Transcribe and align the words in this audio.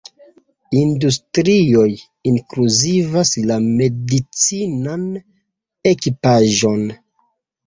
Industrioj 0.77 1.83
inkluzivas 2.31 3.33
la 3.51 3.59
medicinan 3.67 5.05
ekipaĵon. 5.93 6.85